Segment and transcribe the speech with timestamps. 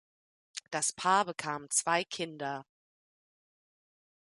[0.71, 2.65] Das Paar bekam zwei Kinder.